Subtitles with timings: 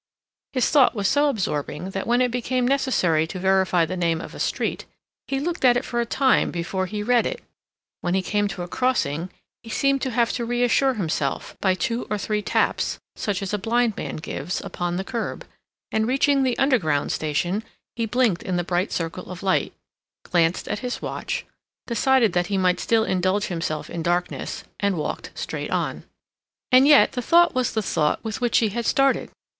[0.53, 4.33] His thought was so absorbing that when it became necessary to verify the name of
[4.33, 4.85] a street,
[5.27, 7.43] he looked at it for a time before he read it;
[8.01, 9.29] when he came to a crossing,
[9.61, 13.59] he seemed to have to reassure himself by two or three taps, such as a
[13.59, 15.45] blind man gives, upon the curb;
[15.91, 17.63] and, reaching the Underground station,
[17.95, 19.71] he blinked in the bright circle of light,
[20.23, 21.45] glanced at his watch,
[21.85, 26.03] decided that he might still indulge himself in darkness, and walked straight on.
[26.71, 29.29] And yet the thought was the thought with which he had started.